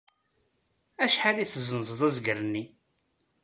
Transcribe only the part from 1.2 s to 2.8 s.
i tezzenzeḍ azger-nni?